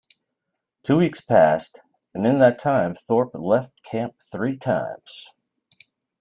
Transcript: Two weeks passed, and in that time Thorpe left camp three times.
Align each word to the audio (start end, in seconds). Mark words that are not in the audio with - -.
Two 0.81 0.97
weeks 0.97 1.21
passed, 1.21 1.79
and 2.15 2.25
in 2.25 2.39
that 2.39 2.57
time 2.57 2.95
Thorpe 2.95 3.35
left 3.35 3.83
camp 3.83 4.15
three 4.31 4.57
times. 4.57 5.29